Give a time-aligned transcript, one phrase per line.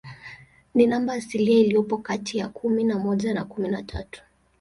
[0.75, 4.23] Ni namba asilia iliyopo kati ya kumi na moja na kumi na tatu.